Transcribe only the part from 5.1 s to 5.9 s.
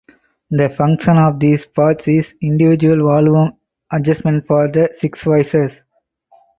voices.